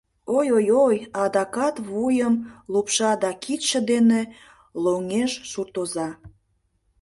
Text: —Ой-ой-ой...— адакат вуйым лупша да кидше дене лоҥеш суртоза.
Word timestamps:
—Ой-ой-ой...— 0.37 0.97
адакат 1.23 1.75
вуйым 1.87 2.33
лупша 2.73 3.11
да 3.21 3.29
кидше 3.43 3.79
дене 3.91 4.21
лоҥеш 4.83 5.31
суртоза. 5.51 6.09